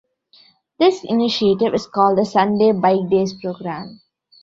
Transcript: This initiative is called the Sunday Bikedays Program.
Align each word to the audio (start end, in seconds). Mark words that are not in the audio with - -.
This 0.79 1.03
initiative 1.03 1.75
is 1.75 1.85
called 1.85 2.17
the 2.17 2.25
Sunday 2.25 2.71
Bikedays 2.71 3.39
Program. 3.39 4.01